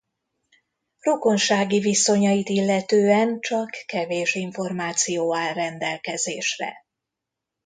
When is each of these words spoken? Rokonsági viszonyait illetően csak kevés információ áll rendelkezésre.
Rokonsági 0.99 1.79
viszonyait 1.79 2.49
illetően 2.49 3.39
csak 3.39 3.69
kevés 3.85 4.35
információ 4.35 5.35
áll 5.35 5.53
rendelkezésre. 5.53 6.73